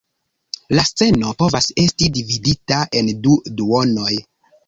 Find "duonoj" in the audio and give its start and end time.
3.61-4.11